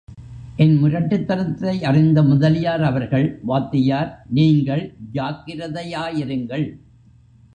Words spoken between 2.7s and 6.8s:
அவர்கள், வாத்தியார், நீங்கள் ஜாக்கிரதையாயிருங்கள்.